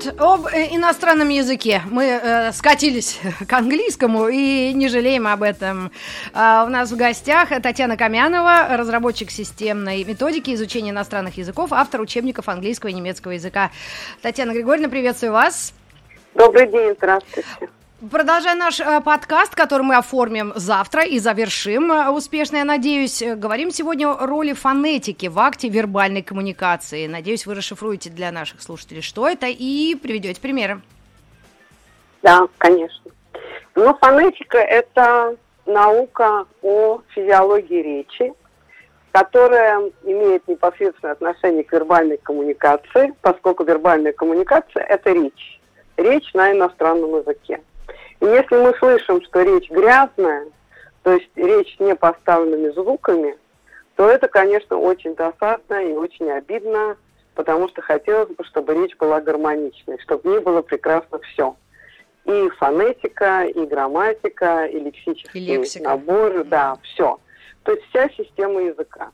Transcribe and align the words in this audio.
Минут 0.00 0.20
об 0.20 0.46
э, 0.46 0.68
иностранном 0.74 1.28
языке. 1.28 1.82
Мы 1.90 2.04
э, 2.04 2.52
скатились 2.52 3.18
к 3.48 3.52
английскому 3.52 4.28
и 4.28 4.72
не 4.72 4.88
жалеем 4.88 5.26
об 5.26 5.42
этом. 5.42 5.90
А, 6.32 6.64
у 6.66 6.70
нас 6.70 6.90
в 6.90 6.96
гостях 6.96 7.48
Татьяна 7.62 7.96
Камянова, 7.96 8.76
разработчик 8.76 9.30
системной 9.30 10.04
методики 10.04 10.54
изучения 10.54 10.90
иностранных 10.90 11.36
языков, 11.36 11.72
автор 11.72 12.00
учебников 12.00 12.48
английского 12.48 12.90
и 12.90 12.94
немецкого 12.94 13.32
языка. 13.32 13.70
Татьяна 14.22 14.52
Григорьевна, 14.52 14.88
приветствую 14.88 15.32
вас. 15.32 15.72
Добрый 16.34 16.68
день, 16.68 16.94
здравствуйте. 16.96 17.79
Продолжая 18.08 18.54
наш 18.54 18.80
э, 18.80 19.02
подкаст, 19.02 19.54
который 19.54 19.82
мы 19.82 19.94
оформим 19.94 20.54
завтра 20.56 21.02
и 21.02 21.18
завершим 21.18 21.92
э, 21.92 22.08
успешно, 22.08 22.56
я 22.56 22.64
надеюсь, 22.64 23.20
э, 23.20 23.36
говорим 23.36 23.70
сегодня 23.70 24.10
о 24.10 24.26
роли 24.26 24.54
фонетики 24.54 25.26
в 25.26 25.38
акте 25.38 25.68
вербальной 25.68 26.22
коммуникации. 26.22 27.06
Надеюсь, 27.06 27.44
вы 27.44 27.54
расшифруете 27.54 28.08
для 28.08 28.32
наших 28.32 28.62
слушателей, 28.62 29.02
что 29.02 29.28
это, 29.28 29.48
и 29.48 29.94
приведете 29.96 30.40
примеры. 30.40 30.80
Да, 32.22 32.48
конечно. 32.56 33.10
Ну, 33.74 33.94
фонетика– 34.00 34.56
это 34.58 35.36
наука 35.66 36.46
о 36.62 37.02
физиологии 37.14 37.82
речи, 37.82 38.32
которая 39.12 39.78
имеет 40.04 40.48
непосредственное 40.48 41.12
отношение 41.12 41.64
к 41.64 41.72
вербальной 41.74 42.16
коммуникации, 42.16 43.12
поскольку 43.20 43.64
вербальная 43.64 44.14
коммуникация– 44.14 44.82
это 44.88 45.12
речь. 45.12 45.60
Речь 45.98 46.32
на 46.32 46.50
иностранном 46.52 47.18
языке. 47.18 47.60
И 48.20 48.24
если 48.26 48.56
мы 48.56 48.74
слышим, 48.78 49.22
что 49.22 49.42
речь 49.42 49.70
грязная, 49.70 50.46
то 51.02 51.12
есть 51.12 51.30
речь 51.36 51.78
не 51.78 51.94
поставленными 51.94 52.70
звуками, 52.70 53.36
то 53.96 54.08
это, 54.08 54.28
конечно, 54.28 54.76
очень 54.76 55.14
досадно 55.14 55.84
и 55.84 55.92
очень 55.92 56.30
обидно, 56.30 56.96
потому 57.34 57.68
что 57.68 57.80
хотелось 57.82 58.28
бы, 58.28 58.44
чтобы 58.44 58.74
речь 58.74 58.96
была 58.96 59.20
гармоничной, 59.20 59.98
чтобы 60.00 60.22
в 60.22 60.32
ней 60.32 60.38
было 60.40 60.62
прекрасно 60.62 61.18
все. 61.20 61.56
И 62.24 62.48
фонетика, 62.58 63.44
и 63.44 63.64
грамматика, 63.64 64.66
и 64.66 64.78
лексический 64.78 65.40
И 65.40 65.56
лексика. 65.56 65.90
набор, 65.90 66.44
да, 66.44 66.76
все. 66.82 67.18
То 67.62 67.72
есть 67.72 67.84
вся 67.88 68.08
система 68.10 68.60
языка. 68.62 69.10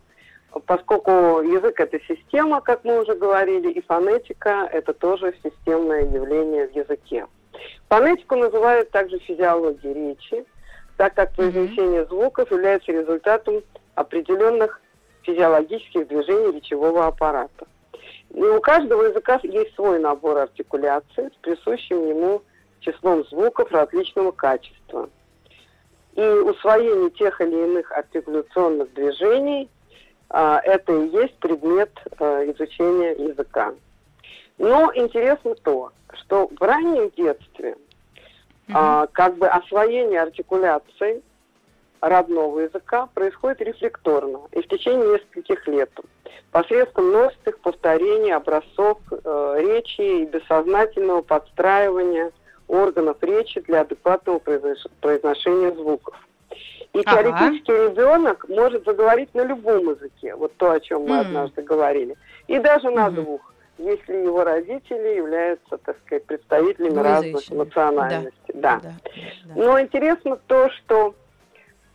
Поскольку 0.67 1.11
язык 1.43 1.79
это 1.79 2.01
система, 2.09 2.61
как 2.61 2.85
мы 2.85 3.01
уже 3.01 3.15
говорили, 3.15 3.71
и 3.71 3.81
фонетика 3.83 4.69
это 4.73 4.93
тоже 4.95 5.35
системное 5.45 6.03
явление 6.03 6.67
в 6.69 6.75
языке. 6.75 7.27
Фонетику 7.89 8.37
называют 8.37 8.91
также 8.91 9.19
физиологией 9.19 9.95
речи, 9.95 10.45
так 10.97 11.15
как 11.15 11.35
произнесение 11.35 12.05
звуков 12.07 12.51
является 12.51 12.93
результатом 12.93 13.63
определенных 13.95 14.81
физиологических 15.23 16.09
движений 16.09 16.57
речевого 16.57 17.07
аппарата. 17.07 17.67
И 18.31 18.43
у 18.43 18.61
каждого 18.61 19.03
языка 19.03 19.41
есть 19.43 19.75
свой 19.75 19.99
набор 19.99 20.39
артикуляций 20.39 21.31
с 21.31 21.37
присущим 21.41 22.09
ему 22.09 22.43
числом 22.81 23.25
звуков 23.27 23.71
различного 23.73 24.31
качества. 24.33 25.09
И 26.15 26.21
усвоение 26.21 27.11
тех 27.11 27.41
или 27.41 27.65
иных 27.65 27.93
артикуляционных 27.93 28.93
движений 28.95 29.69
а, 30.29 30.61
это 30.65 30.93
и 30.93 31.09
есть 31.09 31.37
предмет 31.39 31.91
а, 32.19 32.45
изучения 32.45 33.13
языка. 33.13 33.75
Но 34.59 34.91
интересно 34.95 35.55
то, 35.55 35.93
что 36.15 36.49
в 36.59 36.63
раннем 36.63 37.11
детстве 37.17 37.77
а, 38.73 39.07
как 39.09 39.37
бы 39.37 39.47
освоение 39.47 40.23
артикуляции 40.23 41.23
родного 42.01 42.61
языка 42.61 43.09
происходит 43.15 43.61
рефлекторно 43.61 44.41
и 44.53 44.61
в 44.61 44.69
течение 44.69 45.15
нескольких 45.15 45.67
лет 45.67 45.91
посредством 46.51 47.09
множественных 47.09 47.59
повторений 47.61 48.35
образцов 48.35 48.99
э, 49.11 49.57
речи 49.59 50.01
и 50.23 50.27
бессознательного 50.27 51.23
подстраивания 51.23 52.33
органов 52.69 53.17
речи 53.23 53.61
для 53.61 53.83
адекватного 53.83 54.39
произнош- 54.39 54.91
произношения 55.01 55.73
звуков. 55.73 56.15
И 56.93 57.01
Ага. 57.05 57.23
теоретически 57.23 57.71
ребенок 57.71 58.49
может 58.49 58.85
заговорить 58.85 59.35
на 59.35 59.45
любом 59.45 59.91
языке, 59.91 60.35
вот 60.35 60.57
то, 60.57 60.71
о 60.71 60.81
чем 60.81 61.03
мы 61.03 61.17
М. 61.17 61.21
однажды 61.21 61.63
говорили, 61.63 62.17
и 62.47 62.59
даже 62.59 62.91
на 62.91 63.11
Мгм. 63.11 63.23
двух, 63.23 63.55
если 63.79 64.15
его 64.15 64.45
родители 64.45 65.17
являются, 65.17 65.79
так 65.79 65.97
сказать, 66.05 66.25
представителями 66.25 66.95
разных 66.99 67.31
Двуязычными. 67.33 67.59
национальностей. 67.59 68.55
Да. 68.55 68.81
да, 68.83 68.93
да. 69.45 69.53
Но 69.55 69.81
интересно 69.81 70.39
то, 70.47 70.71
что 70.71 71.15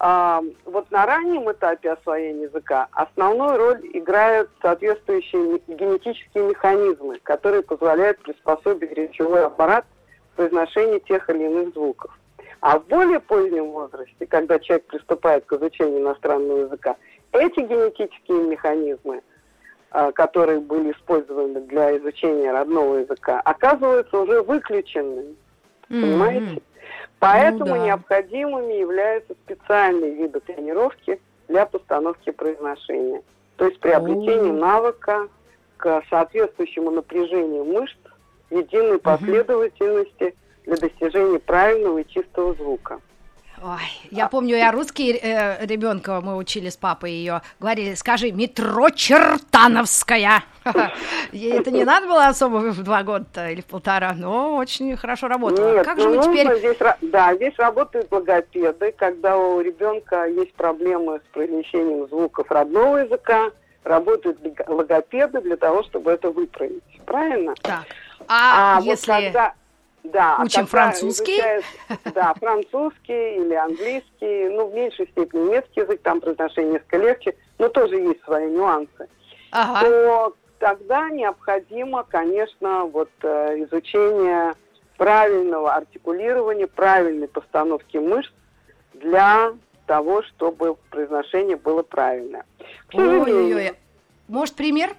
а, 0.03 0.41
вот 0.65 0.89
на 0.89 1.05
раннем 1.05 1.51
этапе 1.51 1.91
освоения 1.91 2.45
языка 2.45 2.87
основную 2.91 3.57
роль 3.57 3.81
играют 3.93 4.49
соответствующие 4.61 5.61
генетические 5.67 6.49
механизмы, 6.49 7.19
которые 7.21 7.61
позволяют 7.61 8.19
приспособить 8.19 8.91
речевой 8.93 9.45
аппарат 9.45 9.85
к 10.33 10.37
произношению 10.37 11.01
тех 11.01 11.29
или 11.29 11.43
иных 11.43 11.73
звуков. 11.73 12.17
А 12.61 12.79
в 12.79 12.85
более 12.87 13.19
позднем 13.19 13.71
возрасте, 13.71 14.25
когда 14.27 14.57
человек 14.57 14.85
приступает 14.85 15.45
к 15.45 15.53
изучению 15.53 16.01
иностранного 16.01 16.61
языка, 16.61 16.95
эти 17.31 17.59
генетические 17.59 18.43
механизмы, 18.47 19.21
которые 19.91 20.59
были 20.59 20.91
использованы 20.93 21.61
для 21.61 21.97
изучения 21.97 22.51
родного 22.51 22.97
языка, 22.97 23.41
оказываются 23.41 24.17
уже 24.17 24.41
выключенными. 24.41 25.35
Понимаете? 25.89 26.45
М-м. 26.45 26.61
Поэтому 27.19 27.65
Ну 27.65 27.75
да. 27.75 27.85
необходимыми 27.85 28.73
являются 28.73 29.33
специальные 29.45 30.15
виды 30.15 30.39
тренировки 30.39 31.19
для 31.47 31.65
постановки 31.65 32.31
произношения. 32.31 33.21
То 33.57 33.65
есть 33.65 33.79
приобретение 33.79 34.53
О. 34.53 34.57
навыка 34.57 35.27
к 35.77 36.01
соответствующему 36.09 36.91
напряжению 36.91 37.65
мышц 37.65 37.97
единой 38.49 38.99
последовательности 38.99 40.35
для 40.65 40.77
достижения 40.77 41.39
правильного 41.39 41.99
и 41.99 42.07
чистого 42.07 42.53
звука. 42.53 43.01
Ой, 43.63 44.09
я 44.09 44.27
помню, 44.27 44.55
я 44.57 44.71
русский 44.71 45.11
э, 45.21 45.63
ребенка 45.65 46.19
мы 46.21 46.35
учили 46.35 46.69
с 46.69 46.77
папой 46.77 47.11
ее. 47.11 47.41
Говорили, 47.59 47.93
скажи, 47.93 48.31
метро 48.31 48.89
Чертановская. 48.89 50.43
Ей 51.31 51.59
это 51.59 51.69
не 51.69 51.83
надо 51.83 52.07
было 52.07 52.27
особо 52.27 52.57
в 52.57 52.83
два 52.83 53.03
года 53.03 53.49
или 53.49 53.61
в 53.61 53.65
полтора, 53.65 54.13
но 54.13 54.55
очень 54.55 54.97
хорошо 54.97 55.27
работало. 55.27 55.75
Нет, 55.75 55.85
как 55.85 55.97
ну 55.97 56.03
же 56.03 56.09
вы 56.09 56.15
нужно 56.15 56.33
теперь... 56.33 56.57
здесь, 56.57 56.77
да, 57.01 57.35
здесь 57.35 57.53
работают 57.57 58.11
логопеды, 58.11 58.93
когда 58.97 59.37
у 59.37 59.61
ребенка 59.61 60.25
есть 60.25 60.53
проблемы 60.53 61.19
с 61.19 61.33
произнесением 61.33 62.07
звуков 62.07 62.49
родного 62.49 62.97
языка, 62.97 63.51
работают 63.83 64.39
лог- 64.43 64.67
логопеды 64.67 65.39
для 65.41 65.57
того, 65.57 65.83
чтобы 65.83 66.11
это 66.11 66.31
выправить. 66.31 66.83
Правильно? 67.05 67.53
Так, 67.61 67.85
а, 68.27 68.79
вот 68.79 68.85
если... 68.85 69.11
когда- 69.11 69.53
да, 70.03 70.37
а 70.37 70.43
учим 70.43 70.65
французский? 70.65 71.33
изучают, 71.33 71.65
да, 72.13 72.33
французский 72.35 73.35
или 73.37 73.53
английский, 73.53 74.49
ну, 74.49 74.67
в 74.67 74.73
меньшей 74.73 75.07
степени 75.07 75.47
немецкий 75.47 75.81
язык, 75.81 76.01
там 76.01 76.21
произношение 76.21 76.73
несколько 76.73 76.97
легче, 76.97 77.35
но 77.59 77.69
тоже 77.69 77.95
есть 77.95 78.23
свои 78.23 78.49
нюансы, 78.49 79.07
Ага. 79.51 79.85
то 79.85 80.35
тогда 80.59 81.09
необходимо, 81.09 82.03
конечно, 82.03 82.85
вот 82.85 83.09
э, 83.21 83.63
изучение 83.63 84.53
правильного 84.97 85.73
артикулирования, 85.73 86.67
правильной 86.67 87.27
постановки 87.27 87.97
мышц 87.97 88.31
для 88.93 89.53
того, 89.87 90.21
чтобы 90.23 90.75
произношение 90.89 91.57
было 91.57 91.81
правильное. 91.81 92.45
Ой-ой-ой. 92.93 93.73
Может, 94.27 94.55
пример? 94.55 94.95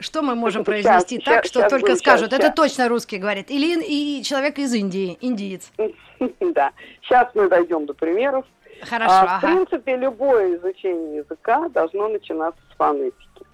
Что 0.00 0.22
мы 0.22 0.34
можем 0.36 0.62
Сейчас, 0.62 0.66
произнести 0.66 1.16
сейчас, 1.16 1.34
так, 1.34 1.44
что 1.44 1.60
сейчас 1.60 1.70
только 1.70 1.86
будет, 1.86 1.98
скажут, 1.98 2.28
сейчас, 2.28 2.38
это 2.38 2.46
сейчас. 2.48 2.56
точно 2.56 2.88
русский 2.88 3.18
говорит? 3.18 3.50
Или 3.50 3.82
и 3.82 4.22
человек 4.22 4.58
из 4.58 4.72
Индии, 4.74 5.18
индиец? 5.20 5.70
Да. 6.40 6.72
Сейчас 7.02 7.28
мы 7.34 7.48
дойдем 7.48 7.86
до 7.86 7.94
примеров. 7.94 8.44
Хорошо, 8.82 9.12
А, 9.12 9.26
в 9.26 9.44
ага. 9.44 9.46
принципе, 9.46 9.96
любое 9.96 10.56
изучение 10.56 11.16
языка 11.18 11.68
должно 11.68 12.08
начинаться 12.08 12.60
с 12.72 12.76
фонетики. 12.76 13.44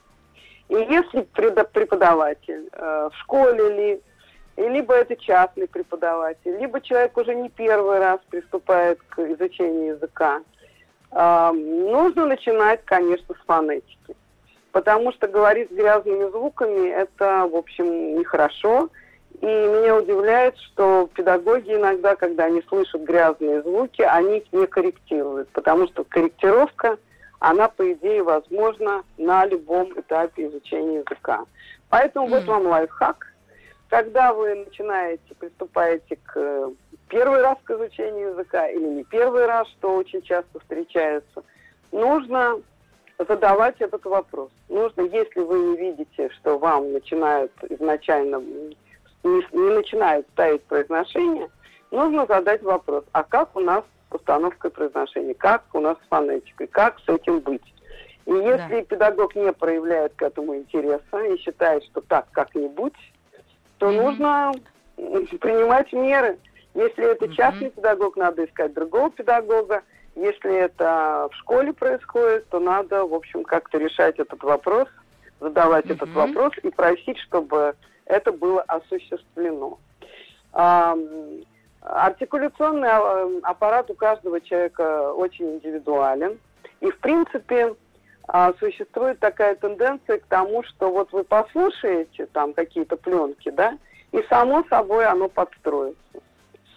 И 0.68 0.74
если 0.74 1.22
преподаватель 1.22 2.68
э, 2.72 3.08
в 3.12 3.16
школе 3.20 3.68
ли, 3.76 4.00
либо 4.56 4.94
это 4.94 5.16
частный 5.16 5.66
преподаватель, 5.68 6.56
либо 6.58 6.80
человек 6.80 7.16
уже 7.16 7.34
не 7.34 7.48
первый 7.50 7.98
раз 7.98 8.20
приступает 8.30 8.98
к 9.08 9.18
изучению 9.18 9.96
языка, 9.96 10.40
э, 11.10 11.50
нужно 11.52 12.26
начинать, 12.26 12.82
конечно, 12.84 13.34
с 13.34 13.46
фонетики. 13.46 14.16
Потому 14.74 15.12
что 15.12 15.28
говорить 15.28 15.70
с 15.70 15.72
грязными 15.72 16.28
звуками 16.30 16.88
это, 16.88 17.48
в 17.48 17.54
общем, 17.54 18.18
нехорошо. 18.18 18.88
И 19.40 19.46
меня 19.46 19.96
удивляет, 19.96 20.58
что 20.58 21.08
педагоги 21.14 21.74
иногда, 21.74 22.16
когда 22.16 22.46
они 22.46 22.60
слышат 22.68 23.02
грязные 23.02 23.62
звуки, 23.62 24.02
они 24.02 24.38
их 24.38 24.52
не 24.52 24.66
корректируют, 24.66 25.48
потому 25.50 25.86
что 25.86 26.02
корректировка, 26.02 26.98
она, 27.38 27.68
по 27.68 27.92
идее, 27.92 28.24
возможна 28.24 29.04
на 29.16 29.46
любом 29.46 29.92
этапе 29.96 30.48
изучения 30.48 31.04
языка. 31.08 31.44
Поэтому 31.88 32.26
mm. 32.26 32.30
вот 32.30 32.44
вам 32.46 32.66
лайфхак. 32.66 33.28
Когда 33.90 34.32
вы 34.32 34.56
начинаете, 34.56 35.36
приступаете 35.38 36.16
к 36.16 36.32
э, 36.34 36.70
первый 37.08 37.42
раз 37.42 37.58
к 37.62 37.70
изучению 37.70 38.30
языка 38.30 38.66
или 38.66 38.88
не 38.88 39.04
первый 39.04 39.46
раз, 39.46 39.68
что 39.68 39.94
очень 39.94 40.22
часто 40.22 40.58
встречается, 40.58 41.44
нужно 41.92 42.60
задавать 43.18 43.80
этот 43.80 44.04
вопрос. 44.04 44.50
Нужно, 44.68 45.02
если 45.02 45.40
вы 45.40 45.58
не 45.58 45.76
видите, 45.76 46.30
что 46.30 46.58
вам 46.58 46.92
начинают 46.92 47.52
изначально, 47.68 48.40
не, 48.40 48.76
не 49.52 49.70
начинают 49.74 50.26
ставить 50.32 50.62
произношение, 50.64 51.48
нужно 51.90 52.26
задать 52.26 52.62
вопрос, 52.62 53.04
а 53.12 53.22
как 53.22 53.54
у 53.56 53.60
нас 53.60 53.84
с 53.84 54.12
постановкой 54.12 54.70
произношения, 54.70 55.34
как 55.34 55.64
у 55.72 55.80
нас 55.80 55.96
с 56.04 56.08
фонетикой, 56.08 56.66
как 56.66 56.98
с 57.00 57.08
этим 57.08 57.40
быть. 57.40 57.62
И 58.26 58.32
если 58.32 58.80
да. 58.80 58.84
педагог 58.84 59.34
не 59.34 59.52
проявляет 59.52 60.14
к 60.14 60.22
этому 60.22 60.56
интереса 60.56 61.18
и 61.18 61.38
считает, 61.38 61.84
что 61.84 62.00
так 62.00 62.26
как-нибудь, 62.32 62.94
то 63.78 63.90
mm-hmm. 63.90 64.02
нужно 64.02 64.52
принимать 64.96 65.92
меры. 65.92 66.38
Если 66.74 67.04
это 67.04 67.28
частный 67.34 67.68
mm-hmm. 67.68 67.76
педагог, 67.76 68.16
надо 68.16 68.44
искать 68.44 68.72
другого 68.72 69.10
педагога. 69.10 69.82
Если 70.14 70.54
это 70.54 71.28
в 71.30 71.36
школе 71.36 71.72
происходит, 71.72 72.48
то 72.48 72.60
надо, 72.60 73.04
в 73.04 73.14
общем, 73.14 73.42
как-то 73.42 73.78
решать 73.78 74.18
этот 74.18 74.42
вопрос, 74.42 74.88
задавать 75.40 75.86
mm-hmm. 75.86 75.94
этот 75.94 76.10
вопрос 76.10 76.52
и 76.62 76.70
просить, 76.70 77.18
чтобы 77.18 77.74
это 78.06 78.32
было 78.32 78.62
осуществлено. 78.62 79.78
А, 80.52 80.96
артикуляционный 81.80 82.90
аппарат 83.42 83.90
у 83.90 83.94
каждого 83.94 84.40
человека 84.40 85.12
очень 85.12 85.56
индивидуален. 85.56 86.38
И, 86.80 86.90
в 86.90 86.98
принципе, 86.98 87.74
а, 88.28 88.52
существует 88.58 89.18
такая 89.18 89.54
тенденция 89.56 90.18
к 90.18 90.26
тому, 90.26 90.62
что 90.62 90.90
вот 90.90 91.12
вы 91.12 91.24
послушаете 91.24 92.26
там 92.26 92.52
какие-то 92.54 92.96
пленки, 92.96 93.50
да, 93.50 93.76
и 94.12 94.22
само 94.28 94.64
собой 94.70 95.06
оно 95.06 95.28
подстроится. 95.28 95.98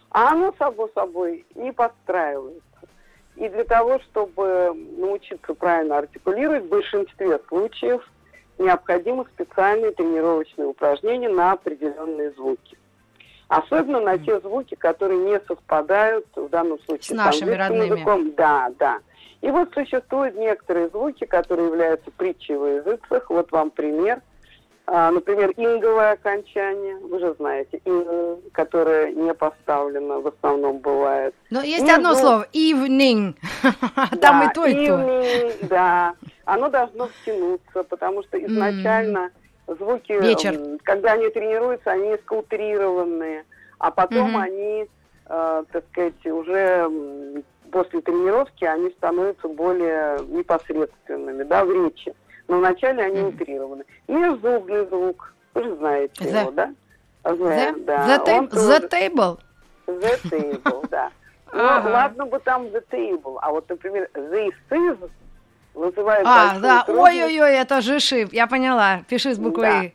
А 0.09 0.31
оно 0.31 0.53
само 0.57 0.89
собой 0.95 1.45
не 1.55 1.71
подстраивается. 1.71 2.66
И 3.37 3.49
для 3.49 3.63
того, 3.63 3.99
чтобы 3.99 4.73
научиться 4.97 5.53
правильно 5.53 5.99
артикулировать, 5.99 6.63
в 6.63 6.69
большинстве 6.69 7.39
случаев 7.47 8.01
необходимы 8.57 9.25
специальные 9.33 9.91
тренировочные 9.91 10.67
упражнения 10.67 11.29
на 11.29 11.51
определенные 11.51 12.31
звуки. 12.31 12.77
Особенно 13.47 14.01
на 14.01 14.17
те 14.17 14.39
звуки, 14.39 14.75
которые 14.75 15.19
не 15.19 15.39
совпадают 15.41 16.25
в 16.35 16.49
данном 16.49 16.79
случае 16.81 17.15
с 17.15 17.17
нашими 17.17 17.53
родными. 17.53 17.85
языком. 17.85 18.33
Да, 18.35 18.71
да. 18.77 18.97
И 19.41 19.51
вот 19.51 19.71
существуют 19.73 20.35
некоторые 20.35 20.89
звуки, 20.89 21.25
которые 21.25 21.67
являются 21.67 22.09
притчей 22.11 22.55
во 22.55 22.67
языцах. 22.67 23.29
Вот 23.29 23.51
вам 23.51 23.69
пример. 23.69 24.21
А, 24.89 25.11
например, 25.11 25.51
инговое 25.57 26.13
окончание, 26.13 26.95
вы 26.99 27.19
же 27.19 27.35
знаете, 27.37 27.81
ин, 27.83 28.39
которое 28.53 29.11
не 29.11 29.33
поставлено, 29.33 30.21
в 30.21 30.27
основном 30.27 30.77
бывает. 30.77 31.35
Но 31.49 31.61
есть 31.61 31.89
одно 31.89 32.15
слово, 32.15 32.47
evening, 32.53 33.35
там 34.21 34.49
и 34.49 34.53
то, 34.53 34.65
и 34.65 34.87
то. 34.87 35.51
Да, 35.63 36.13
оно 36.45 36.69
должно 36.69 37.07
втянуться, 37.07 37.83
потому 37.83 38.23
что 38.23 38.41
изначально 38.41 39.31
звуки, 39.67 40.13
Вечер. 40.13 40.79
когда 40.83 41.13
они 41.13 41.29
тренируются, 41.31 41.91
они 41.91 42.15
скаутрированные, 42.23 43.43
а 43.79 43.91
потом 43.91 44.37
они, 44.37 44.87
э, 45.25 45.63
так 45.69 45.83
сказать, 45.91 46.25
уже 46.25 47.43
после 47.73 47.99
тренировки 47.99 48.63
они 48.63 48.89
становятся 48.91 49.49
более 49.49 50.19
непосредственными, 50.29 51.43
да, 51.43 51.65
в 51.65 51.71
речи. 51.73 52.13
Но 52.47 52.59
вначале 52.59 53.03
они 53.03 53.21
утрированы. 53.21 53.83
Межзубный 54.07 54.85
звук, 54.87 55.33
вы 55.53 55.63
же 55.63 55.75
знаете 55.75 56.23
the, 56.23 56.41
его, 56.41 56.51
да? 56.51 56.73
The, 57.23 57.37
the, 57.37 57.85
да. 57.85 58.07
The, 58.07 58.25
ta- 58.25 58.49
the 58.49 58.89
table? 58.89 59.39
The 59.87 60.21
table, 60.29 60.87
да. 60.89 61.11
Ну, 61.53 61.63
ага. 61.63 61.87
ладно 61.87 62.25
бы 62.25 62.39
там 62.39 62.65
the 62.65 62.83
table, 62.91 63.37
а 63.41 63.51
вот, 63.51 63.69
например, 63.69 64.09
this 64.13 64.53
is 64.69 65.09
вызывает 65.73 66.25
А, 66.25 66.59
да, 66.59 66.85
ой-ой-ой, 66.87 67.53
это 67.53 67.81
же 67.81 67.99
шип, 67.99 68.33
я 68.33 68.47
поняла, 68.47 69.03
пиши 69.07 69.33
с 69.33 69.39
буквы 69.39 69.93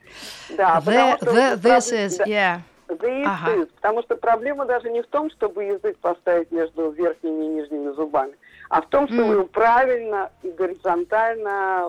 Да, 0.57 0.81
да 0.81 0.83
the, 0.85 1.19
потому 1.19 1.39
the, 1.39 1.57
this 1.61 1.93
is, 1.93 2.27
yeah. 2.27 2.61
The 2.89 3.25
ага. 3.27 3.51
is, 3.53 3.69
потому 3.75 4.03
что 4.03 4.17
проблема 4.17 4.65
даже 4.65 4.91
не 4.91 5.03
в 5.03 5.07
том, 5.09 5.31
чтобы 5.31 5.65
язык 5.65 5.99
поставить 5.99 6.51
между 6.53 6.91
верхними 6.91 7.45
и 7.45 7.49
нижними 7.49 7.91
зубами, 7.93 8.35
а 8.71 8.81
в 8.81 8.87
том, 8.87 9.07
чтобы 9.09 9.35
mm. 9.35 9.49
правильно 9.49 10.31
и 10.43 10.51
горизонтально 10.51 11.85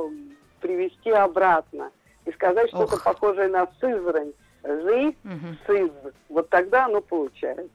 привести 0.64 1.12
обратно 1.12 1.92
и 2.26 2.32
сказать 2.32 2.70
что-то 2.70 2.98
похожее 2.98 3.50
на 3.50 3.68
сызрань. 3.80 4.32
Mm-hmm. 4.64 5.58
сыз. 5.68 5.92
Вот 6.30 6.50
тогда 6.50 6.86
оно 6.86 7.02
получается. 7.02 7.70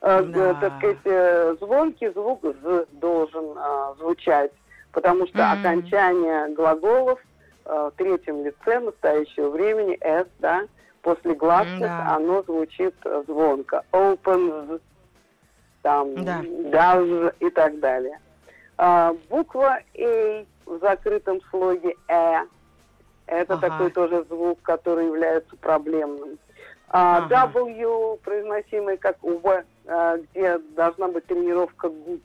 Э, 0.00 0.22
да. 0.22 0.54
Так 0.54 0.78
сказать, 0.78 0.98
э, 1.04 1.56
звонкий 1.60 2.08
звук 2.08 2.42
«з» 2.42 2.86
должен 2.92 3.56
а, 3.56 3.94
звучать, 3.98 4.50
потому 4.90 5.28
что 5.28 5.38
mm-hmm. 5.38 5.60
окончание 5.60 6.48
глаголов 6.54 7.20
а, 7.64 7.90
в 7.90 7.92
третьем 7.92 8.44
лице 8.44 8.80
настоящего 8.80 9.50
времени 9.50 9.96
«с», 10.00 10.26
да, 10.40 10.62
после 11.02 11.34
гласных 11.34 11.88
да. 11.88 12.16
оно 12.16 12.42
звучит 12.42 12.94
звонко. 13.28 13.84
Opens, 13.92 14.80
там, 15.82 16.24
да. 16.24 16.42
does 16.42 17.32
и 17.38 17.50
так 17.50 17.78
далее. 17.78 18.18
А, 18.76 19.14
буква 19.28 19.78
A 19.96 20.46
в 20.68 20.78
закрытом 20.80 21.40
слоге 21.50 21.94
«э». 22.08 22.44
Это 23.26 23.54
ага. 23.54 23.68
такой 23.68 23.90
тоже 23.90 24.24
звук, 24.28 24.58
который 24.62 25.06
является 25.06 25.54
проблемным. 25.56 26.38
А, 26.88 27.18
ага. 27.18 27.50
W, 27.54 28.18
произносимый 28.18 28.96
как 28.96 29.22
В, 29.22 29.64
а, 29.86 30.16
где 30.16 30.58
должна 30.74 31.08
быть 31.08 31.26
тренировка 31.26 31.90
губ. 31.90 32.22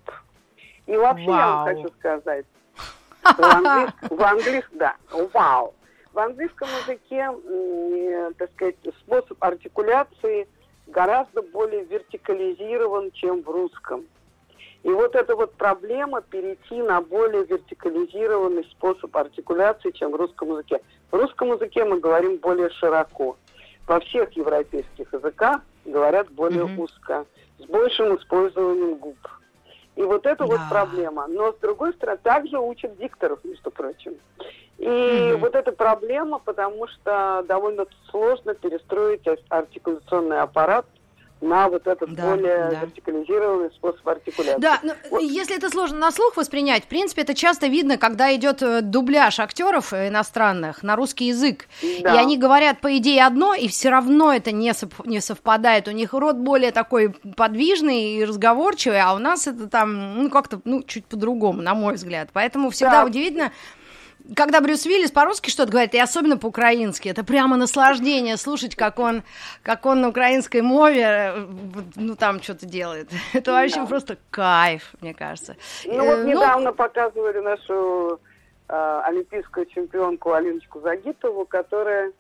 И 0.86 0.95
вообще 0.95 1.28
Вау. 1.28 1.38
я 1.38 1.48
вам 1.48 1.66
хочу 1.66 1.94
сказать, 2.00 2.45
в 3.24 3.42
английском, 3.42 4.18
в 4.18 4.24
английском 4.24 4.78
да, 4.78 4.95
вау. 5.34 5.74
В 6.13 6.19
английском 6.19 6.69
языке, 6.81 8.34
так 8.38 8.51
сказать, 8.51 8.75
способ 9.00 9.44
артикуляции 9.44 10.48
гораздо 10.88 11.42
более 11.42 11.84
вертикализирован, 11.86 13.12
чем 13.12 13.42
в 13.42 13.50
русском. 13.50 14.06
И 14.83 14.89
вот 14.89 15.15
эта 15.15 15.35
вот 15.35 15.53
проблема 15.53 16.21
перейти 16.21 16.81
на 16.81 17.02
более 17.02 17.45
вертикализированный 17.45 18.66
способ 18.66 19.16
артикуляции, 19.16 19.92
чем 19.92 20.11
в 20.11 20.16
русском 20.16 20.52
языке. 20.52 20.81
В 21.09 21.16
русском 21.16 21.54
языке 21.54 21.85
мы 21.85 21.99
говорим 21.99 22.37
более 22.37 22.69
широко. 22.69 23.37
Во 23.87 23.99
всех 24.02 24.31
европейских 24.33 25.11
языках 25.13 25.61
говорят 25.85 26.30
более 26.31 26.66
mm-hmm. 26.66 26.81
узко, 26.81 27.25
с 27.59 27.66
большим 27.66 28.18
использованием 28.18 28.95
губ. 28.95 29.18
И 29.95 30.02
вот 30.02 30.25
это 30.25 30.45
да. 30.45 30.45
вот 30.45 30.59
проблема. 30.69 31.28
Но 31.28 31.54
с 31.54 31.57
другой 31.57 31.94
стороны, 31.94 32.19
также 32.21 32.59
учат 32.59 32.97
дикторов, 32.97 33.40
между 33.45 33.71
прочим. 33.71 34.16
И 34.80 34.85
mm-hmm. 34.85 35.37
вот 35.37 35.56
эта 35.56 35.71
проблема, 35.71 36.40
потому 36.40 36.87
что 36.87 37.45
довольно 37.47 37.85
сложно 38.09 38.54
перестроить 38.54 39.21
артикуляционный 39.47 40.42
аппарат 40.42 40.85
на 41.44 41.69
вот 41.69 41.85
этот 41.88 42.14
да, 42.14 42.30
более 42.30 42.69
да. 42.71 42.80
вертикализированный 42.81 43.71
способ 43.71 44.07
артикуляции. 44.07 44.59
Да, 44.59 44.80
но 44.83 44.94
вот. 45.12 45.21
если 45.21 45.56
это 45.56 45.69
сложно 45.69 46.00
на 46.00 46.12
слух 46.12 46.38
воспринять, 46.38 46.85
в 46.85 46.88
принципе, 46.88 47.21
это 47.21 47.33
часто 47.33 47.68
видно, 47.68 47.97
когда 47.97 48.33
идет 48.35 48.62
э, 48.62 48.81
дубляж 48.81 49.40
актеров 49.40 49.94
иностранных 49.94 50.83
на 50.83 50.95
русский 50.95 51.28
язык. 51.28 51.68
Да. 52.02 52.16
И 52.16 52.18
они 52.18 52.38
говорят, 52.38 52.81
по 52.81 52.97
идее, 52.97 53.26
одно, 53.26 53.54
и 53.54 53.68
все 53.68 53.90
равно 53.90 54.33
это 54.33 54.52
не, 54.52 54.73
сов- 54.73 55.06
не 55.06 55.19
совпадает. 55.19 55.88
У 55.88 55.92
них 55.92 56.14
рот 56.14 56.38
более 56.38 56.71
такой 56.71 57.09
подвижный 57.35 58.16
и 58.16 58.26
разговорчивый, 58.26 59.02
а 59.02 59.14
у 59.14 59.19
нас 59.19 59.47
это 59.47 59.68
там, 59.68 60.23
ну, 60.23 60.30
как-то, 60.30 60.62
ну, 60.64 60.81
чуть 60.83 61.06
по-другому, 61.06 61.62
на 61.62 61.76
мой 61.76 61.95
взгляд. 61.95 62.30
Поэтому 62.33 62.69
всегда 62.69 63.02
да. 63.02 63.06
удивительно 63.06 63.52
когда 64.35 64.61
Брюс 64.61 64.85
Уиллис 64.85 65.11
по-русски 65.11 65.49
что-то 65.49 65.71
говорит, 65.71 65.94
и 65.94 65.99
особенно 65.99 66.37
по-украински, 66.37 67.09
это 67.09 67.23
прямо 67.23 67.57
наслаждение 67.57 68.37
слушать, 68.37 68.75
как 68.75 68.99
он, 68.99 69.23
как 69.63 69.85
он 69.85 70.01
на 70.01 70.09
украинской 70.09 70.61
мове, 70.61 71.03
э, 71.03 71.47
ну, 71.95 72.15
там 72.15 72.42
что-то 72.42 72.65
делает. 72.65 73.09
Это 73.33 73.51
вообще 73.51 73.81
да. 73.81 73.85
просто 73.85 74.18
кайф, 74.30 74.94
мне 75.01 75.13
кажется. 75.13 75.57
Ну, 75.85 76.06
вот 76.06 76.19
э, 76.19 76.23
ну, 76.23 76.30
недавно 76.30 76.69
ну... 76.69 76.75
показывали 76.75 77.39
нашу 77.39 78.19
э, 78.69 79.01
олимпийскую 79.06 79.65
чемпионку 79.65 80.31
Алиночку 80.33 80.80
Загитову, 80.80 81.45
которая 81.45 82.13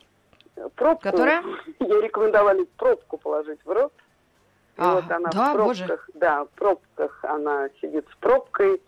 пробку, 0.75 1.03
которая? 1.03 1.43
ей 1.79 2.01
рекомендовали 2.01 2.65
пробку 2.77 3.17
положить 3.17 3.59
в 3.63 3.71
рот. 3.71 3.93
И 4.75 4.81
а, 4.81 4.95
вот 4.95 5.11
она 5.11 5.29
да, 5.29 5.51
в 5.51 5.53
пробках, 5.53 5.87
боже. 5.87 5.97
да, 6.15 6.45
в 6.45 6.49
пробках 6.49 7.23
она 7.23 7.69
сидит 7.79 8.07
с 8.11 8.15
пробкой, 8.15 8.81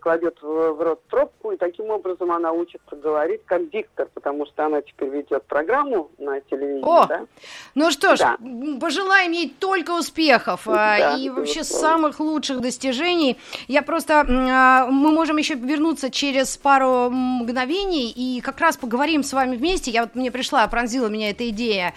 кладет 0.00 0.38
в, 0.40 0.72
в 0.72 0.82
рот 0.82 1.06
трубку, 1.08 1.52
и 1.52 1.56
таким 1.56 1.90
образом 1.90 2.32
она 2.32 2.52
учится 2.52 2.96
говорить 2.96 3.42
как 3.44 3.68
диктор, 3.70 4.08
потому 4.14 4.46
что 4.46 4.66
она 4.66 4.80
теперь 4.80 5.08
ведет 5.10 5.44
программу 5.44 6.10
на 6.18 6.40
телевидении. 6.40 6.82
О, 6.84 7.06
да? 7.06 7.26
ну 7.74 7.90
что 7.90 8.16
ж, 8.16 8.20
Да. 8.20 8.36
пожелаем 8.80 9.32
ей 9.32 9.54
только 9.58 9.90
успехов 9.92 10.62
а, 10.66 10.72
Да, 10.98 11.16
и 11.16 11.28
вообще 11.28 11.60
безусловно. 11.60 11.88
самых 11.88 12.20
лучших 12.20 12.60
достижений. 12.60 13.36
Я 13.68 13.82
просто, 13.82 14.24
а, 14.28 14.86
мы 14.86 15.12
можем 15.12 15.36
еще 15.36 15.54
вернуться 15.54 16.10
через 16.10 16.56
пару 16.56 17.10
мгновений 17.10 18.10
и 18.10 18.40
как 18.40 18.58
раз 18.60 18.76
поговорим 18.76 19.22
с 19.22 19.32
вами 19.32 19.56
вместе. 19.56 19.90
Я 19.90 20.02
вот 20.02 20.14
мне 20.14 20.30
пришла, 20.30 20.66
пронзила 20.68 21.08
меня 21.08 21.30
эта 21.30 21.48
идея. 21.50 21.94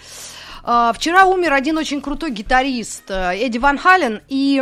А, 0.62 0.92
Вчера 0.92 1.24
умер 1.24 1.54
один 1.54 1.78
очень 1.78 2.02
крутой 2.02 2.30
гитарист 2.32 3.10
э, 3.10 3.34
Эдди 3.36 3.56
Ван 3.56 3.78
Хален, 3.78 4.20
и 4.28 4.60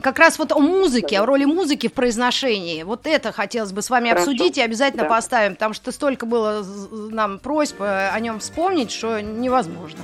как 0.00 0.18
раз 0.18 0.38
вот 0.38 0.52
о 0.52 0.58
музыке, 0.58 1.18
о 1.20 1.26
роли 1.26 1.44
музыки 1.44 1.88
в 1.88 1.92
произношении. 1.92 2.82
Вот 2.82 3.06
это 3.06 3.32
хотелось 3.32 3.72
бы 3.72 3.82
с 3.82 3.90
вами 3.90 4.10
Хорошо. 4.10 4.30
обсудить 4.30 4.58
и 4.58 4.62
обязательно 4.62 5.04
Да. 5.04 5.08
поставим, 5.08 5.54
потому 5.54 5.74
что 5.74 5.92
столько 5.92 6.26
было 6.26 6.64
нам 7.10 7.38
просьб 7.38 7.80
э, 7.80 8.08
о 8.12 8.20
нем 8.20 8.38
вспомнить, 8.40 8.90
что 8.90 9.20
невозможно. 9.20 10.00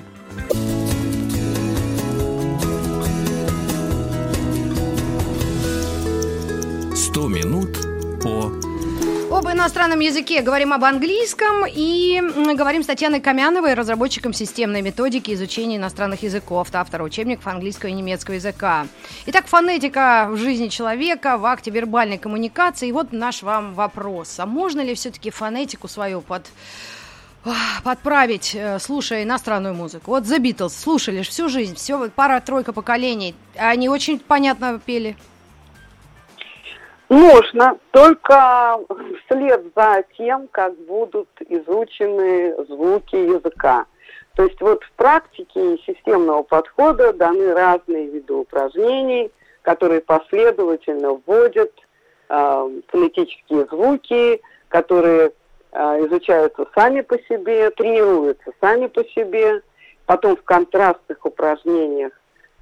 «Сто 0.49 0.62
Об 9.42 9.50
иностранном 9.50 9.99
языке 9.99 10.40
говорим 10.40 10.72
об 10.72 10.84
английском 10.84 11.66
и 11.66 12.22
говорим 12.54 12.84
с 12.84 12.87
Татьяной 12.87 13.18
Камяновой, 13.18 13.75
разработчиком 13.75 14.32
системной 14.32 14.82
методики 14.82 15.34
изучения 15.34 15.78
иностранных 15.78 16.22
языков, 16.22 16.68
автора 16.72 17.02
учебников 17.02 17.49
английского 17.49 17.90
и 17.90 17.92
немецкого 17.92 18.37
языка. 18.37 18.87
Итак, 19.26 19.49
фонетика 19.49 20.28
в 20.30 20.37
жизни 20.37 20.68
человека, 20.68 21.38
в 21.38 21.44
акте 21.44 21.72
вербальной 21.72 22.18
коммуникации. 22.18 22.90
И 22.90 22.92
вот 22.92 23.11
наш 23.12 23.42
вам 23.42 23.75
вопрос. 23.75 24.38
А 24.38 24.46
можно 24.46 24.80
ли 24.80 24.94
все-таки 24.94 25.30
фонетику 25.30 25.88
свою 25.88 26.20
под 26.20 26.46
подправить, 27.82 28.54
э, 28.54 28.78
слушая 28.78 29.25
иностранную 29.25 29.75
музыку. 29.75 30.12
Вот 30.12 30.22
The 30.22 30.38
Beatles 30.38 30.80
слушали 30.80 31.22
всю 31.22 31.49
жизнь, 31.49 31.75
все 31.75 32.08
пара-тройка 32.11 32.72
поколений. 32.72 33.34
Они 33.56 33.88
очень 33.88 34.20
понятно 34.20 34.78
пели. 34.78 35.16
Можно, 37.12 37.78
только 37.90 38.78
вслед 39.26 39.62
за 39.76 40.02
тем, 40.16 40.49
как 40.50 40.75
будут 40.87 41.28
изучены 41.47 42.54
звуки 42.64 43.16
языка. 43.16 43.85
То 44.35 44.45
есть 44.45 44.59
вот 44.62 44.83
в 44.83 44.92
практике 44.92 45.76
системного 45.87 46.42
подхода 46.42 47.12
даны 47.12 47.52
разные 47.52 48.07
виды 48.07 48.33
упражнений, 48.33 49.31
которые 49.61 50.00
последовательно 50.00 51.21
вводят 51.26 51.71
э, 52.31 52.81
фонетические 52.88 53.66
звуки, 53.66 54.40
которые 54.69 55.33
э, 55.73 56.07
изучаются 56.07 56.66
сами 56.75 57.02
по 57.02 57.19
себе, 57.25 57.69
тренируются 57.73 58.52
сами 58.59 58.87
по 58.87 59.04
себе. 59.04 59.61
Потом 60.07 60.35
в 60.35 60.42
контрастных 60.45 61.26
упражнениях 61.26 62.12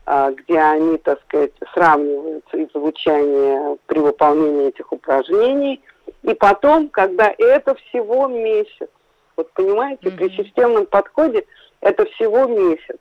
где 0.06 0.58
они, 0.58 0.98
так 0.98 1.20
сказать, 1.22 1.52
сравниваются 1.72 2.56
их 2.56 2.68
звучание 2.74 3.76
при 3.86 4.00
выполнении 4.00 4.68
этих 4.68 4.92
упражнений. 4.92 5.80
И 6.22 6.34
потом, 6.34 6.88
когда 6.88 7.32
это 7.38 7.74
всего 7.76 8.26
месяц, 8.26 8.88
вот 9.36 9.52
понимаете, 9.52 10.10
при 10.10 10.26
Мгм. 10.26 10.32
системном 10.32 10.86
подходе 10.86 11.46
это 11.80 12.04
всего 12.06 12.46
месяц. 12.46 12.98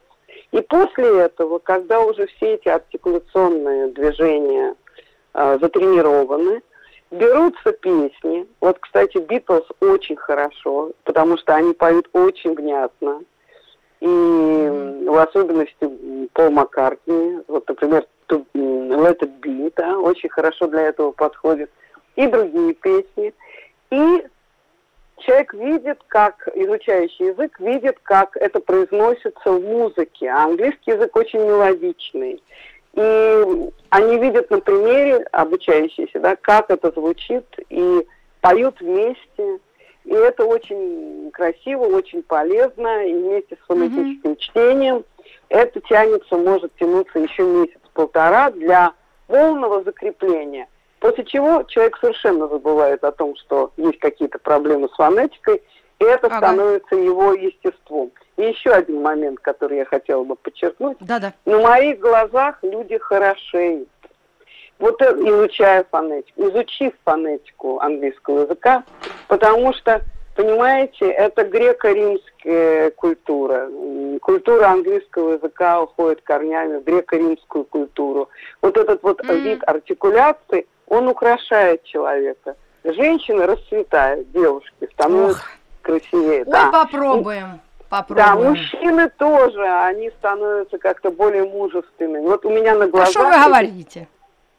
И 0.52 0.62
после 0.62 1.22
этого, 1.22 1.60
когда 1.60 2.02
уже 2.02 2.28
все 2.28 2.56
эти 2.56 2.70
артикуляционные 2.70 3.90
движения 3.90 4.76
а, 5.34 5.58
затренированы, 5.60 6.62
берутся 7.12 7.72
песни. 7.72 8.48
Вот, 8.62 8.80
кстати, 8.80 9.18
Битлз 9.18 9.66
очень 9.80 10.16
хорошо, 10.16 10.92
потому 11.04 11.38
что 11.38 11.56
они 11.56 11.74
поют 11.74 12.10
очень 12.14 12.54
внятно. 12.56 13.22
И 14.02 14.08
в 14.08 15.18
особенности 15.18 16.30
Пол 16.34 16.52
Маккартни, 16.52 17.40
вот, 17.48 17.68
например, 17.68 18.06
Let 18.30 19.20
It 19.20 19.42
Be, 19.42 19.74
да, 19.76 19.98
очень 19.98 20.30
хорошо 20.30 20.68
для 20.68 20.84
этого 20.84 21.12
подходит. 21.12 21.70
И 22.16 22.28
другие 22.28 22.74
песни. 22.74 23.34
И 23.92 24.26
человек 25.18 25.54
видит, 25.54 26.00
как, 26.08 26.48
изучающий 26.56 27.28
язык, 27.28 27.60
видит, 27.60 27.98
как 28.04 28.38
это 28.38 28.60
произносится 28.60 29.52
в 29.52 29.62
музыке. 29.62 30.28
А 30.30 30.46
английский 30.46 30.92
язык 30.92 31.16
очень 31.16 31.40
мелодичный. 31.40 32.42
И 32.94 33.72
они 33.90 34.18
видят 34.18 34.50
на 34.50 34.60
примере, 34.60 35.26
обучающиеся, 35.32 36.20
да, 36.20 36.36
как 36.36 36.70
это 36.70 36.92
звучит, 36.92 37.46
и 37.70 38.06
поют 38.42 38.80
вместе. 38.80 39.60
И 40.10 40.14
это 40.14 40.44
очень 40.44 41.30
красиво, 41.32 41.84
очень 41.84 42.24
полезно, 42.24 43.06
и 43.06 43.14
вместе 43.14 43.56
с 43.56 43.68
фонетическим 43.68 44.38
чтением 44.38 45.06
это 45.50 45.80
тянется, 45.82 46.36
может 46.36 46.76
тянуться 46.78 47.20
еще 47.20 47.44
месяц-полтора 47.44 48.50
для 48.50 48.94
полного 49.28 49.84
закрепления. 49.84 50.68
После 51.00 51.26
чего 51.26 51.62
человек 51.62 51.96
совершенно 52.02 52.48
забывает 52.48 53.04
о 53.04 53.12
том, 53.12 53.36
что 53.36 53.72
есть 53.78 54.00
какие-то 54.00 54.40
проблемы 54.40 54.90
с 54.90 54.96
фонетикой, 54.96 55.62
и 56.00 56.04
это 56.04 56.26
Ага. 56.26 56.38
становится 56.38 56.96
его 56.96 57.34
естеством. 57.34 58.10
И 58.38 58.42
еще 58.46 58.72
один 58.72 59.04
момент, 59.04 59.40
который 59.42 59.78
я 59.78 59.86
хотела 59.86 60.24
бы 60.24 60.36
подчеркнуть. 60.38 60.98
Да-да. 61.02 61.34
На 61.46 61.60
моих 61.60 62.00
глазах 62.00 62.58
люди 62.64 62.98
хорошеют. 62.98 63.90
Вот 64.80 65.02
э, 65.02 65.12
изучая 65.12 65.86
фонетику, 65.92 66.42
изучив 66.50 66.94
фонетику 67.04 67.80
английского 67.80 68.42
языка, 68.44 68.84
потому 69.28 69.74
что, 69.74 70.02
понимаете, 70.36 71.06
это 71.10 71.44
греко-римская 71.44 72.92
культура. 72.92 73.70
Культура 74.22 74.68
английского 74.70 75.34
языка 75.34 75.82
уходит 75.82 76.22
корнями 76.24 76.78
в 76.78 76.84
греко-римскую 76.86 77.66
культуру. 77.66 78.30
Вот 78.62 78.78
этот 78.78 79.04
вот 79.04 79.22
Мгм. 79.24 79.42
вид 79.44 79.64
артикуляции, 79.68 80.66
он 80.88 81.10
украшает 81.10 81.84
человека. 81.84 82.56
Женщины 82.86 83.46
расцветают, 83.46 84.32
девушки 84.32 84.90
становятся 84.94 85.42
Ох. 85.42 85.50
красивее. 85.82 86.40
Ой, 86.40 86.46
да. 86.46 86.72
попробуем. 86.72 87.60
Да, 87.92 87.98
Попробуем. 88.04 88.50
мужчины 88.52 89.10
тоже, 89.18 89.62
они 89.68 90.10
становятся 90.20 90.78
как-то 90.78 91.10
более 91.12 91.44
мужественными. 91.44 92.26
Вот 92.28 92.46
у 92.46 92.50
меня 92.50 92.76
на 92.76 92.86
А 92.86 92.88
глазах 92.88 93.10
что 93.10 93.26
вы 93.26 93.44
говорите? 93.46 94.08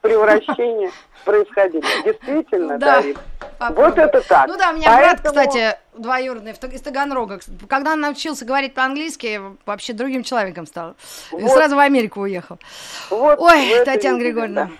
Превращения 0.01 0.91
происходили. 1.25 1.83
Действительно, 2.03 2.77
Да. 2.77 3.03
Вот 3.69 3.97
это 3.97 4.21
так. 4.21 4.47
Ну 4.47 4.57
да, 4.57 4.71
у 4.71 4.73
меня 4.73 4.95
брат, 4.97 5.19
Поэтому- 5.23 5.45
кстати, 5.47 5.77
двоюродный 5.95 6.51
из 6.53 6.81
Таганрога. 6.81 7.39
Когда 7.69 7.93
он 7.93 8.01
научился 8.01 8.43
говорить 8.43 8.73
по-английски, 8.73 9.39
вообще 9.65 9.93
другим 9.93 10.23
человеком 10.23 10.65
стал. 10.65 10.95
И 11.37 11.47
сразу 11.47 11.75
в 11.75 11.79
Америку 11.79 12.21
уехал. 12.21 12.57
Вот 13.11 13.39
Ой, 13.39 13.85
Татьяна 13.85 14.17
Григорьевна. 14.17 14.65
да. 14.65 14.71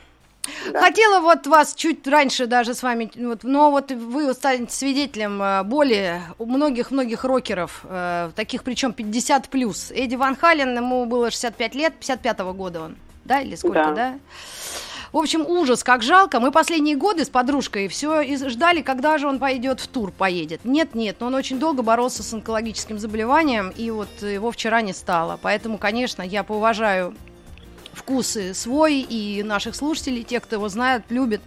Да. 0.74 0.80
Хотела 0.82 1.20
вот 1.20 1.46
вас 1.46 1.76
чуть 1.76 2.08
раньше 2.08 2.48
даже 2.48 2.74
с 2.74 2.82
вами, 2.82 3.12
вот, 3.16 3.44
но 3.44 3.70
вот 3.70 3.92
вы 3.92 4.34
станете 4.34 4.74
свидетелем 4.74 5.40
э, 5.40 5.62
боли 5.62 6.20
у 6.40 6.48
многих-многих 6.48 7.24
рокеров, 7.24 7.82
э, 7.84 8.32
таких 8.36 8.64
причем 8.64 8.92
50 8.92 9.50
плюс. 9.50 9.92
Эдди 9.92 10.16
Ван 10.16 10.36
Хален, 10.36 10.76
ему 10.76 11.06
было 11.06 11.30
65 11.30 11.76
лет, 11.76 11.94
55 11.94 12.40
года 12.54 12.82
он, 12.82 12.98
да, 13.24 13.40
или 13.42 13.54
сколько, 13.56 13.84
Да. 13.86 13.92
да? 13.94 14.14
В 15.12 15.18
общем, 15.18 15.46
ужас, 15.46 15.84
как 15.84 16.04
жалко. 16.04 16.40
Мы 16.40 16.52
последние 16.52 16.96
годы 16.96 17.26
с 17.26 17.30
подружкой 17.30 17.90
все 17.90 18.24
ждали, 18.50 18.82
когда 18.82 19.18
же 19.18 19.28
он 19.28 19.40
пойдет 19.40 19.82
в 19.82 19.88
тур, 19.88 20.12
поедет. 20.12 20.64
Нет, 20.64 20.96
нет, 20.96 21.18
но 21.20 21.28
он 21.28 21.36
очень 21.36 21.60
долго 21.60 21.84
боролся 21.84 22.24
с 22.24 22.34
онкологическим 22.34 22.98
заболеванием, 22.98 23.74
и 23.76 23.92
вот 23.92 24.10
его 24.22 24.52
вчера 24.52 24.82
не 24.82 24.94
стало. 24.94 25.38
Поэтому, 25.42 25.78
конечно, 25.78 26.22
я 26.22 26.44
поуважаю 26.44 27.14
вкусы 27.92 28.54
свой 28.54 29.00
и 29.02 29.44
наших 29.44 29.76
слушателей, 29.76 30.24
тех, 30.24 30.44
кто 30.44 30.56
его 30.56 30.70
знает, 30.70 31.04
любит. 31.10 31.42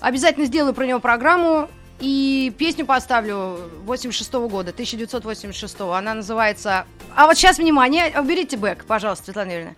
Обязательно 0.00 0.44
сделаю 0.44 0.74
про 0.74 0.84
него 0.84 1.00
программу. 1.00 1.70
И 2.00 2.52
песню 2.58 2.86
поставлю 2.86 3.58
86 3.84 4.32
года, 4.34 4.70
1986 4.70 5.80
Она 5.80 6.14
называется... 6.14 6.86
А 7.16 7.26
вот 7.26 7.36
сейчас, 7.36 7.58
внимание, 7.58 8.14
уберите 8.20 8.56
бэк, 8.56 8.84
пожалуйста, 8.86 9.24
Светлана 9.24 9.50
Юрьевна. 9.50 9.74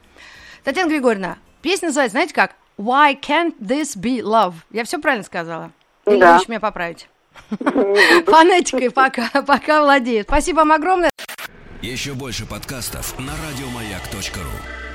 Татьяна 0.63 0.91
Григорьевна, 0.91 1.39
песня 1.63 1.89
называется, 1.89 2.17
знаете 2.17 2.35
как? 2.35 2.57
Why 2.79 3.15
can't 3.21 3.55
this 3.61 3.97
be 3.97 4.21
love? 4.23 4.55
Я 4.71 4.85
все 4.85 4.99
правильно 5.01 5.25
сказала? 5.25 5.71
Или 6.07 6.19
Да. 6.21 6.37
еще 6.37 6.47
меня 6.49 6.61
поправить? 6.61 7.09
Фонетикой 7.51 8.91
пока, 8.91 9.29
пока 9.43 9.83
владеет. 9.83 10.27
Спасибо 10.27 10.59
вам 10.59 10.73
огромное. 10.73 11.11
Еще 11.83 12.15
больше 12.15 12.47
подкастов 12.47 13.19
на 13.19 13.33
радиомаяк.ру. 13.33 14.90